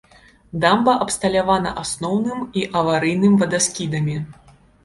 Дамба 0.63 0.95
абсталявана 1.05 1.75
асноўным 1.83 2.41
і 2.63 2.67
аварыйным 2.81 3.39
вадаскідамі. 3.43 4.17